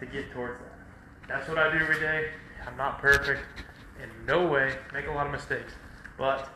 to 0.00 0.06
get 0.06 0.30
towards 0.32 0.58
that. 0.60 0.72
That's 1.28 1.48
what 1.48 1.58
I 1.58 1.72
do 1.72 1.82
every 1.82 2.00
day. 2.00 2.28
I'm 2.66 2.76
not 2.76 3.00
perfect. 3.00 3.42
In 4.02 4.10
no 4.26 4.46
way 4.46 4.74
make 4.92 5.06
a 5.06 5.12
lot 5.12 5.26
of 5.26 5.32
mistakes. 5.32 5.72
But 6.18 6.48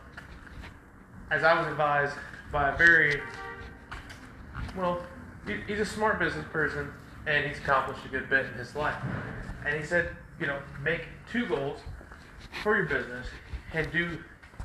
as 1.31 1.45
I 1.45 1.59
was 1.59 1.69
advised 1.69 2.15
by 2.53 2.71
a 2.71 2.77
very 2.77 3.21
well, 4.77 5.03
he's 5.67 5.81
a 5.81 5.85
smart 5.85 6.19
business 6.19 6.45
person 6.53 6.93
and 7.27 7.47
he's 7.47 7.59
accomplished 7.59 8.05
a 8.05 8.09
good 8.09 8.29
bit 8.29 8.47
in 8.47 8.55
his 8.55 8.75
life. 8.75 8.97
And 9.67 9.79
he 9.79 9.85
said, 9.85 10.11
you 10.41 10.47
know, 10.47 10.59
make 10.83 11.03
two 11.31 11.47
goals 11.47 11.81
for 12.63 12.77
your 12.77 12.87
business 12.87 13.27
and 13.73 13.91
do 13.93 14.19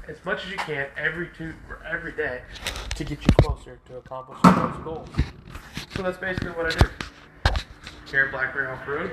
as 0.08 0.24
much 0.26 0.46
as 0.46 0.52
you 0.52 0.58
can 0.58 0.88
every 0.98 1.30
two 1.38 1.54
every 1.90 2.12
day 2.12 2.42
to 2.96 3.04
get 3.04 3.22
you 3.22 3.34
closer 3.42 3.80
to 3.86 3.98
accomplishing 3.98 4.56
those 4.56 4.84
goals. 4.84 5.10
So 5.96 6.04
that's 6.04 6.18
basically 6.18 6.52
what 6.52 6.66
I 6.66 6.80
do. 6.80 6.88
Here 8.10 8.26
at 8.26 8.32
Blackberry 8.32 8.68
Off 8.68 8.88
Road, 8.88 9.12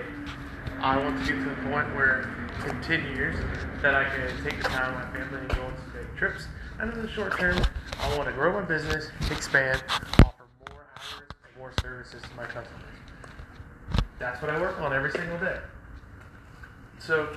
I 0.81 0.99
want 0.99 1.25
to 1.25 1.33
get 1.33 1.43
to 1.43 1.49
the 1.49 1.71
point 1.71 1.95
where 1.95 2.29
in 2.69 2.81
10 2.83 3.17
years 3.17 3.37
that 3.83 3.95
I 3.95 4.05
can 4.05 4.45
take 4.45 4.63
the 4.63 4.69
time 4.69 4.95
with 4.95 5.09
my 5.09 5.27
family 5.27 5.41
and 5.41 5.49
go 5.49 5.63
on 5.63 5.77
some 5.77 5.93
big 5.93 6.17
trips. 6.17 6.47
And 6.79 6.93
in 6.93 7.03
the 7.03 7.09
short 7.09 7.39
term, 7.39 7.59
I 7.99 8.17
want 8.17 8.29
to 8.29 8.35
grow 8.35 8.53
my 8.53 8.63
business, 8.63 9.09
expand, 9.31 9.83
offer 10.25 10.45
more 10.69 10.87
hours 10.97 11.29
and 11.45 11.59
more 11.59 11.73
services 11.81 12.23
to 12.23 12.37
my 12.37 12.45
customers. 12.45 12.83
That's 14.19 14.43
what 14.43 14.51
I 14.51 14.61
work 14.61 14.81
on 14.81 14.93
every 14.93 15.13
single 15.13 15.39
day. 15.39 15.61
So 16.99 17.35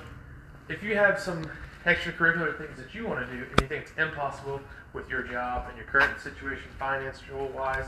if 0.68 0.82
you 0.82 0.96
have 0.96 1.18
some 1.18 1.50
extracurricular 1.84 2.56
things 2.56 2.78
that 2.78 2.94
you 2.94 3.06
want 3.06 3.20
to 3.20 3.26
do 3.26 3.42
and 3.42 3.60
you 3.60 3.66
think 3.68 3.82
it's 3.82 3.92
impossible 3.98 4.60
with 4.92 5.08
your 5.08 5.22
job 5.22 5.66
and 5.68 5.76
your 5.76 5.86
current 5.86 6.18
situation, 6.18 6.64
financial 6.78 7.48
wise, 7.48 7.86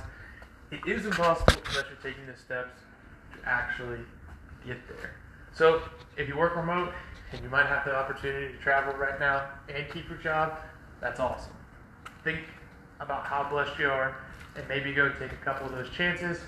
it 0.70 0.80
is 0.86 1.06
impossible 1.06 1.54
unless 1.68 1.84
you're 1.88 2.12
taking 2.12 2.26
the 2.26 2.36
steps 2.36 2.80
to 3.32 3.48
actually 3.48 4.00
get 4.66 4.76
there. 4.88 5.14
So 5.54 5.82
if 6.16 6.28
you 6.28 6.36
work 6.36 6.56
remote 6.56 6.92
and 7.32 7.42
you 7.42 7.48
might 7.48 7.66
have 7.66 7.84
the 7.84 7.94
opportunity 7.94 8.52
to 8.52 8.58
travel 8.58 8.92
right 8.94 9.18
now 9.18 9.48
and 9.74 9.88
keep 9.90 10.08
your 10.08 10.18
job, 10.18 10.58
that's 11.00 11.20
awesome. 11.20 11.52
Think 12.22 12.40
about 13.00 13.24
how 13.24 13.48
blessed 13.48 13.78
you 13.78 13.88
are 13.88 14.16
and 14.56 14.68
maybe 14.68 14.92
go 14.92 15.08
take 15.18 15.32
a 15.32 15.36
couple 15.36 15.66
of 15.66 15.72
those 15.72 15.88
chances. 15.90 16.40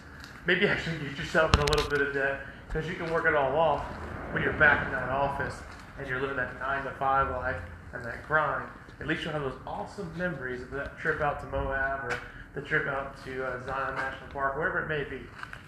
Maybe 0.46 0.66
actually 0.68 0.98
get 0.98 1.16
yourself 1.16 1.54
in 1.54 1.60
a 1.60 1.66
little 1.66 1.88
bit 1.88 2.02
of 2.02 2.12
debt 2.12 2.40
because 2.66 2.86
you 2.86 2.94
can 2.94 3.10
work 3.10 3.24
it 3.24 3.34
all 3.34 3.56
off 3.56 3.84
when 4.32 4.42
you're 4.42 4.52
back 4.54 4.84
in 4.84 4.92
that 4.92 5.08
office 5.08 5.54
and 5.98 6.06
you're 6.08 6.20
living 6.20 6.36
that 6.36 6.58
nine 6.60 6.84
to 6.84 6.90
five 6.92 7.30
life 7.30 7.60
and 7.92 8.04
that 8.04 8.26
grind, 8.26 8.68
at 9.00 9.06
least 9.06 9.24
you'll 9.24 9.32
have 9.32 9.42
those 9.42 9.58
awesome 9.66 10.12
memories 10.16 10.62
of 10.62 10.70
that 10.70 10.98
trip 10.98 11.20
out 11.20 11.40
to 11.40 11.46
Moab 11.46 12.04
or 12.04 12.18
the 12.54 12.60
trip 12.62 12.86
out 12.86 13.22
to 13.24 13.44
uh, 13.44 13.64
Zion 13.64 13.94
National 13.94 14.30
Park, 14.30 14.56
wherever 14.56 14.80
it 14.80 14.88
may 14.88 15.08
be. 15.08 15.22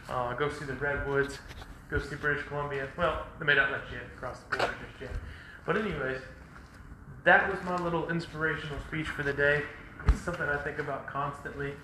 Uh, 0.09 0.33
go 0.35 0.51
see 0.51 0.65
the 0.65 0.75
redwoods, 0.75 1.39
go 1.91 1.99
see 1.99 2.17
British 2.17 2.45
Columbia. 2.47 2.89
Well, 2.97 3.27
they 3.39 3.47
may 3.47 3.55
not 3.55 3.71
let 3.71 3.83
you 3.93 3.99
cross 4.17 4.41
the 4.51 4.57
border 4.57 4.75
just 4.89 5.01
yet. 5.01 5.11
But 5.67 5.77
anyways, 5.77 6.21
that 7.25 7.51
was 7.51 7.63
my 7.65 7.77
little 7.77 8.09
inspirational 8.11 8.79
speech 8.89 9.07
for 9.07 9.23
the 9.23 9.33
day. 9.33 9.63
It's 10.07 10.21
something 10.21 10.49
I 10.49 10.57
think 10.57 10.79
about 10.79 11.07
constantly. 11.07 11.75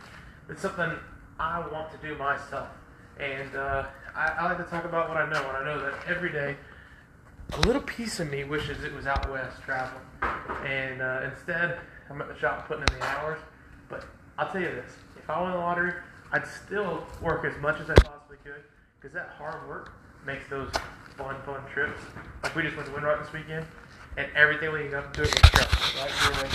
It's 0.49 0.63
something 0.63 0.91
I 1.39 1.61
want 1.69 1.93
to 1.93 1.99
do 1.99 2.17
myself. 2.17 2.69
And 3.21 3.55
uh, 3.55 3.85
I, 4.15 4.29
I 4.39 4.45
like 4.47 4.59
to 4.59 4.65
talk 4.65 4.85
about 4.85 5.09
what 5.09 5.19
I 5.19 5.31
know, 5.31 5.39
and 5.39 5.57
I 5.57 5.65
know 5.65 5.81
that 5.81 5.95
every 6.09 6.33
day 6.33 6.57
a 7.53 7.61
little 7.61 7.83
piece 7.83 8.21
of 8.21 8.31
me 8.31 8.45
wishes 8.45 8.85
it 8.85 8.95
was 8.95 9.07
out 9.07 9.31
west 9.31 9.63
traveling. 9.63 10.05
And 10.65 11.01
uh, 11.01 11.31
instead, 11.31 11.79
I'm 12.11 12.21
at 12.21 12.29
the 12.29 12.39
shop 12.39 12.67
putting 12.69 12.83
in 12.83 12.99
the 12.99 13.05
hours. 13.05 13.39
But 13.89 14.05
I'll 14.39 14.51
tell 14.51 14.61
you 14.61 14.69
this 14.69 14.93
if 15.17 15.31
I 15.31 15.41
won 15.41 15.53
the 15.53 15.59
lottery, 15.59 15.93
I'd 16.33 16.47
still 16.47 17.07
work 17.23 17.45
as 17.45 17.61
much 17.61 17.81
as 17.81 17.91
I 17.91 17.95
possibly 17.95 18.37
could 18.45 18.63
because 19.01 19.15
that 19.15 19.31
hard 19.39 19.69
work 19.69 19.93
makes 20.27 20.49
those 20.51 20.71
fun, 21.17 21.37
fun 21.45 21.63
trips. 21.73 22.01
Like 22.43 22.55
we 22.55 22.63
just 22.63 22.77
went 22.77 22.89
to 22.89 22.95
Windrock 22.95 23.23
this 23.25 23.33
weekend, 23.33 23.65
and 24.17 24.29
everything 24.35 24.73
leading 24.73 24.95
up 24.95 25.13
to 25.15 25.23
it 25.23 25.29
was 25.29 25.49
stressful, 25.49 26.01
right? 26.03 26.13
We 26.23 26.37
were 26.37 26.43
like, 26.43 26.53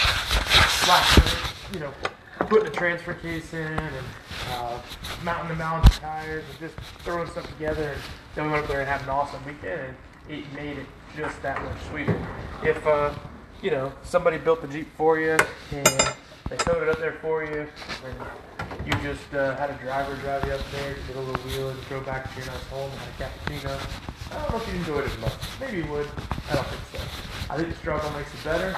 slashing, 0.82 1.74
you 1.74 1.80
know, 1.80 1.94
putting 2.40 2.68
a 2.68 2.72
transfer 2.72 3.14
case 3.14 3.54
in 3.54 3.60
and 3.60 4.06
uh, 4.52 4.80
mounting 5.24 5.50
the 5.50 5.56
mountain 5.56 5.90
tires 5.92 6.44
and 6.50 6.60
just 6.60 6.76
throwing 7.04 7.30
stuff 7.30 7.48
together. 7.48 7.92
And 7.92 8.02
then 8.36 8.46
we 8.46 8.52
went 8.52 8.64
up 8.64 8.70
there 8.70 8.82
and 8.82 8.90
had 8.90 9.02
an 9.02 9.10
awesome 9.10 9.44
weekend. 9.46 9.82
And 9.82 9.96
it 10.30 10.44
made 10.54 10.78
it 10.78 10.86
just 11.16 11.42
that 11.42 11.62
much 11.64 11.78
sweeter. 11.90 12.20
If 12.64 12.86
uh, 12.86 13.14
you 13.62 13.72
know 13.72 13.92
somebody 14.04 14.38
built 14.38 14.62
the 14.62 14.68
Jeep 14.68 14.88
for 14.96 15.20
you 15.20 15.38
and 15.72 16.16
they 16.50 16.58
towed 16.58 16.84
it 16.84 16.90
up 16.90 17.00
there 17.00 17.18
for 17.22 17.44
you, 17.44 17.68
and 18.06 18.86
you 18.86 18.92
just 19.02 19.34
uh, 19.34 19.56
had 19.56 19.70
a 19.70 19.74
driver 19.76 20.16
drive 20.18 20.46
you 20.46 20.52
up 20.52 20.62
there, 20.72 20.96
get 21.08 21.16
a 21.16 21.20
little 21.22 21.42
wheel, 21.44 21.70
and 21.70 21.80
go 21.90 22.02
back 22.02 22.30
to 22.30 22.38
your 22.38 22.48
nice 22.48 22.68
home, 22.68 22.92
and 22.92 23.00
had 23.00 23.10
a 23.10 23.24
cappuccino. 23.24 24.32
I 24.32 24.42
don't 24.42 24.52
know 24.52 24.58
if 24.58 24.68
you 24.68 24.80
enjoyed 24.80 25.06
it 25.06 25.12
as 25.12 25.20
much. 25.20 25.34
Maybe 25.60 25.78
you 25.78 25.92
would. 25.92 26.08
I 26.50 26.56
don't 26.56 26.68
think 26.68 27.02
so. 27.02 27.54
I 27.54 27.58
think 27.58 27.70
the 27.70 27.76
struggle 27.76 28.12
makes 28.12 28.34
it 28.34 28.44
better. 28.44 28.76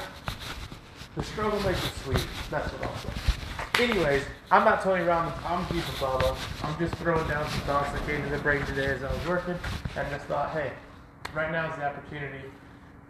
The 1.15 1.23
struggle 1.23 1.59
makes 1.61 1.83
it 1.83 1.93
sweet. 2.03 2.27
That's 2.49 2.71
what 2.73 2.89
I'll 2.89 2.97
say. 2.97 3.83
Anyways, 3.83 4.23
I'm 4.51 4.65
not 4.65 4.81
Tony 4.81 5.03
Robbins. 5.03 5.35
I'm 5.45 5.65
Jeep 5.67 5.87
and 5.87 5.97
Bubba. 5.97 6.37
I'm 6.63 6.77
just 6.79 6.93
throwing 6.95 7.27
down 7.27 7.49
some 7.49 7.61
thoughts 7.61 7.91
that 7.91 8.05
came 8.05 8.21
to 8.23 8.29
the 8.29 8.37
brain 8.39 8.63
today 8.65 8.85
as 8.85 9.03
I 9.03 9.11
was 9.11 9.27
working, 9.27 9.57
and 9.95 10.09
just 10.11 10.25
thought, 10.25 10.51
hey, 10.51 10.73
right 11.33 11.51
now 11.51 11.71
is 11.71 11.75
the 11.77 11.85
opportunity 11.85 12.43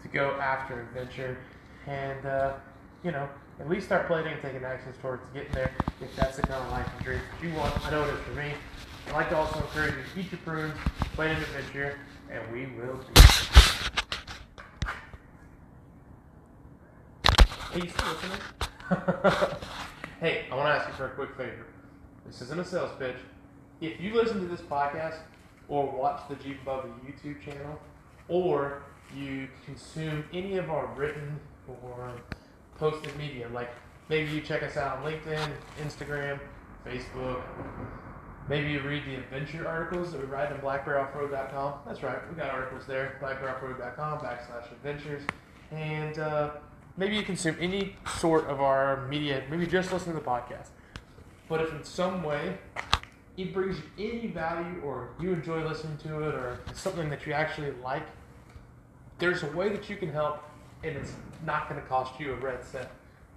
to 0.01 0.07
go 0.07 0.31
after 0.39 0.81
adventure 0.81 1.37
and, 1.87 2.25
uh, 2.25 2.53
you 3.03 3.11
know, 3.11 3.27
at 3.59 3.69
least 3.69 3.85
start 3.85 4.07
planning 4.07 4.33
and 4.33 4.41
taking 4.41 4.63
actions 4.63 4.95
towards 5.01 5.23
getting 5.33 5.51
there 5.51 5.71
if 6.01 6.15
that's 6.15 6.37
the 6.37 6.41
kind 6.41 6.63
of 6.63 6.71
life 6.71 6.87
and 6.95 7.05
dreams 7.05 7.21
that 7.31 7.47
you 7.47 7.53
want. 7.55 7.85
I 7.85 7.91
know 7.91 8.03
it 8.03 8.13
is 8.13 8.19
for 8.21 8.31
me. 8.31 8.51
I'd 9.07 9.13
like 9.13 9.29
to 9.29 9.37
also 9.37 9.59
encourage 9.59 9.93
you 9.93 10.01
to 10.13 10.19
eat 10.19 10.31
your 10.31 10.39
prunes, 10.41 10.73
plan 11.13 11.35
an 11.35 11.43
adventure, 11.43 11.99
and 12.31 12.51
we 12.51 12.65
will 12.77 12.97
do 12.97 13.11
it. 13.15 13.53
Hey, 17.71 17.81
you 17.81 17.89
still 17.89 18.07
listening? 18.13 18.39
hey, 20.19 20.45
I 20.51 20.55
want 20.55 20.67
to 20.67 20.73
ask 20.73 20.87
you 20.87 20.93
for 20.93 21.07
a 21.07 21.09
quick 21.09 21.35
favor. 21.35 21.65
This 22.25 22.41
isn't 22.41 22.59
a 22.59 22.65
sales 22.65 22.91
pitch. 22.97 23.17
If 23.81 23.99
you 23.99 24.13
listen 24.13 24.39
to 24.39 24.47
this 24.47 24.61
podcast 24.61 25.17
or 25.67 25.85
watch 25.91 26.21
the 26.29 26.35
Jeep 26.35 26.63
the 26.63 26.71
YouTube 27.05 27.41
channel, 27.41 27.79
or 28.27 28.83
you 29.15 29.47
consume 29.65 30.23
any 30.33 30.57
of 30.57 30.69
our 30.69 30.87
written 30.95 31.39
or 31.67 32.13
posted 32.77 33.15
media. 33.17 33.47
Like 33.53 33.69
maybe 34.09 34.31
you 34.31 34.41
check 34.41 34.63
us 34.63 34.77
out 34.77 34.97
on 34.97 35.03
LinkedIn, 35.03 35.49
Instagram, 35.81 36.39
Facebook. 36.85 37.41
Maybe 38.49 38.71
you 38.71 38.81
read 38.81 39.05
the 39.05 39.15
adventure 39.15 39.67
articles 39.67 40.11
that 40.11 40.19
we 40.19 40.27
write 40.27 40.51
on 40.51 40.59
blackberryoffroad.com. 40.59 41.73
That's 41.85 42.03
right, 42.03 42.17
we 42.29 42.35
got 42.35 42.49
articles 42.49 42.85
there, 42.85 43.17
blackberryoffroad.com 43.21 44.19
backslash 44.19 44.69
adventures. 44.71 45.21
And 45.71 46.19
uh, 46.19 46.51
maybe 46.97 47.15
you 47.15 47.23
consume 47.23 47.55
any 47.59 47.95
sort 48.17 48.47
of 48.47 48.59
our 48.59 49.07
media, 49.07 49.43
maybe 49.49 49.65
just 49.65 49.93
listen 49.93 50.13
to 50.13 50.19
the 50.19 50.25
podcast. 50.25 50.67
But 51.47 51.61
if 51.61 51.71
in 51.73 51.83
some 51.83 52.23
way 52.23 52.57
it 53.37 53.53
brings 53.53 53.77
you 53.77 54.09
any 54.09 54.27
value 54.27 54.79
or 54.83 55.09
you 55.19 55.33
enjoy 55.33 55.65
listening 55.65 55.97
to 55.97 56.27
it 56.27 56.35
or 56.35 56.59
it's 56.67 56.81
something 56.81 57.09
that 57.09 57.25
you 57.25 57.33
actually 57.33 57.71
like, 57.83 58.05
there's 59.17 59.43
a 59.43 59.51
way 59.51 59.69
that 59.69 59.89
you 59.89 59.95
can 59.95 60.11
help 60.11 60.43
and 60.83 60.95
it's 60.95 61.13
not 61.45 61.69
going 61.69 61.81
to 61.81 61.87
cost 61.87 62.19
you 62.19 62.33
a 62.33 62.35
red 62.35 62.63
cent. 62.63 62.87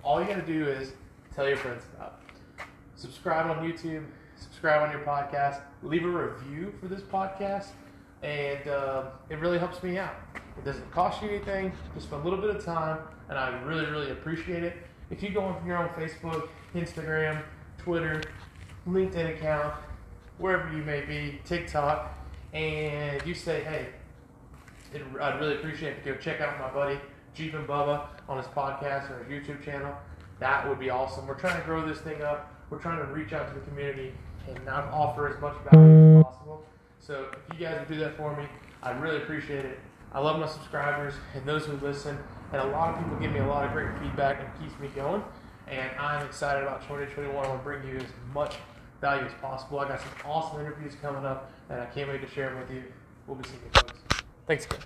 All 0.03 0.21
you 0.21 0.27
got 0.27 0.37
to 0.37 0.43
do 0.43 0.67
is 0.67 0.93
tell 1.35 1.49
your 1.49 1.57
friends 1.57 1.85
about 1.97 2.21
it. 2.29 2.65
Subscribe 2.95 3.47
on 3.51 3.65
YouTube, 3.65 4.05
subscribe 4.37 4.83
on 4.83 4.91
your 4.91 5.07
podcast, 5.07 5.61
leave 5.83 6.05
a 6.05 6.09
review 6.09 6.73
for 6.81 6.89
this 6.89 7.03
podcast, 7.03 7.69
and 8.23 8.67
uh, 8.69 9.05
it 9.31 9.39
really 9.39 9.59
helps 9.59 9.83
me 9.83 9.99
out. 9.99 10.15
It 10.35 10.65
doesn't 10.65 10.91
cost 10.91 11.23
you 11.23 11.29
anything, 11.29 11.73
just 11.95 12.11
a 12.13 12.17
little 12.17 12.39
bit 12.39 12.51
of 12.51 12.65
time, 12.65 12.99
and 13.29 13.39
I 13.39 13.61
really, 13.63 13.87
really 13.87 14.11
appreciate 14.11 14.63
it. 14.63 14.77
If 15.11 15.23
you 15.23 15.31
go 15.31 15.43
on 15.43 15.67
your 15.67 15.77
own 15.77 15.89
Facebook, 15.91 16.49
Instagram, 16.75 17.43
Twitter, 17.79 18.23
LinkedIn 18.89 19.37
account, 19.37 19.75
wherever 20.39 20.73
you 20.77 20.83
may 20.83 21.03
be, 21.03 21.41
TikTok, 21.45 22.15
and 22.53 23.25
you 23.27 23.35
say, 23.35 23.63
hey, 23.65 23.89
it, 24.95 25.03
I'd 25.21 25.41
really 25.41 25.57
appreciate 25.57 25.99
if 25.99 26.07
you 26.07 26.15
go 26.15 26.19
check 26.19 26.41
out 26.41 26.59
my 26.59 26.71
buddy 26.71 26.99
Jeep 27.35 27.55
and 27.55 27.67
Bubba 27.67 28.07
on 28.29 28.39
his 28.39 28.47
podcast 28.47 29.11
or 29.11 29.23
his 29.25 29.29
YouTube 29.33 29.63
channel. 29.63 29.95
That 30.41 30.67
would 30.69 30.79
be 30.79 30.91
awesome. 30.91 31.27
We're 31.27 31.35
trying 31.35 31.61
to 31.61 31.67
grow 31.67 31.87
this 31.87 31.99
thing 31.99 32.23
up. 32.23 32.53
We're 32.71 32.79
trying 32.79 32.99
to 32.99 33.13
reach 33.13 33.33
out 33.33 33.49
to 33.49 33.55
the 33.55 33.65
community 33.67 34.13
and 34.49 34.65
not 34.65 34.85
offer 34.85 35.29
as 35.29 35.41
much 35.41 35.55
value 35.71 36.19
as 36.19 36.25
possible. 36.25 36.65
So 36.99 37.27
if 37.33 37.59
you 37.59 37.67
guys 37.67 37.79
would 37.79 37.89
do 37.89 37.99
that 38.01 38.17
for 38.17 38.35
me, 38.37 38.45
I'd 38.83 39.01
really 39.01 39.19
appreciate 39.19 39.65
it. 39.65 39.79
I 40.13 40.21
love 40.21 40.41
my 40.41 40.47
subscribers 40.47 41.15
and 41.35 41.45
those 41.45 41.67
who 41.67 41.77
listen, 41.79 42.19
and 42.53 42.63
a 42.63 42.67
lot 42.67 42.95
of 42.95 43.03
people 43.03 43.19
give 43.19 43.33
me 43.33 43.41
a 43.41 43.47
lot 43.47 43.65
of 43.65 43.73
great 43.73 43.99
feedback 43.99 44.41
and 44.41 44.49
keeps 44.61 44.79
me 44.81 44.89
going. 44.95 45.23
And 45.69 45.91
I'm 45.99 46.25
excited 46.25 46.63
about 46.63 46.83
2021. 46.83 47.35
I 47.35 47.49
want 47.49 47.61
to 47.61 47.65
bring 47.65 47.87
you 47.87 47.97
as 47.97 48.07
much 48.33 48.55
value 49.01 49.27
as 49.27 49.33
possible. 49.41 49.81
I 49.81 49.89
got 49.89 50.01
some 50.01 50.11
awesome 50.25 50.61
interviews 50.61 50.95
coming 51.01 51.25
up, 51.25 51.51
and 51.71 51.81
I 51.81 51.87
can't 51.87 52.09
wait 52.09 52.23
to 52.23 52.29
share 52.29 52.51
them 52.51 52.61
with 52.61 52.71
you. 52.71 52.85
We'll 53.27 53.37
be 53.37 53.49
seeing 53.49 53.61
you 53.63 53.81
folks. 53.81 54.01
Thanks 54.47 54.67
again. 54.67 54.81